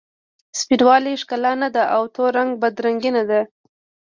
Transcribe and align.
سپین 0.59 0.81
والې 0.87 1.13
ښکلا 1.21 1.51
نه 1.63 1.69
ده 1.75 1.83
او 1.95 2.03
تور 2.15 2.29
رنګ 2.37 2.51
بد 2.61 2.75
رنګي 2.85 3.11
نه 3.17 3.23
ده. 3.29 3.41